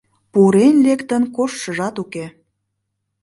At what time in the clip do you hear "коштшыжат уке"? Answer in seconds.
1.35-2.25